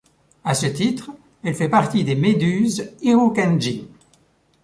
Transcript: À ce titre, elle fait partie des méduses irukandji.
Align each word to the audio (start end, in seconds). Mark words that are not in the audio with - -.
À 0.43 0.55
ce 0.55 0.65
titre, 0.65 1.11
elle 1.43 1.53
fait 1.53 1.69
partie 1.69 2.03
des 2.03 2.15
méduses 2.15 2.89
irukandji. 3.03 3.87